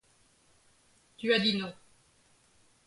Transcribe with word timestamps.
Tu 1.17 1.31
as 1.31 1.37
dit 1.37 1.55
non. 1.57 1.71